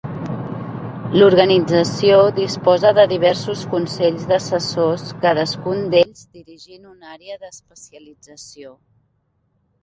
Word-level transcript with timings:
L'organització 1.17 2.15
disposa 2.37 2.93
de 2.99 3.03
diversos 3.11 3.61
consells 3.73 4.25
d'assessors, 4.31 5.05
cadascun 5.27 5.85
d'ells 5.93 6.25
dirigint 6.39 6.89
una 6.95 7.13
àrea 7.19 7.39
d'especialització. 7.45 8.75